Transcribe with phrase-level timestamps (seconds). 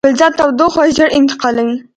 [0.05, 1.75] فلزات تودوخه ژر انتقالوي.